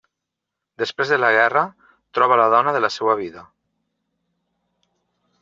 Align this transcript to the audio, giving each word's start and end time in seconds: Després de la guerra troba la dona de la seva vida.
Després 0.83 1.11
de 1.15 1.19
la 1.23 1.29
guerra 1.35 1.63
troba 2.19 2.39
la 2.41 2.47
dona 2.55 2.75
de 2.79 2.83
la 2.87 2.91
seva 2.97 3.19
vida. 3.21 3.45